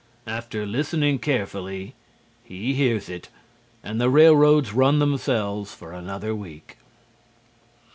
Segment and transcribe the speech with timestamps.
[0.25, 1.93] After listening carefully,
[2.43, 3.29] he hears it,
[3.83, 6.77] and the railroads run themselves for another week.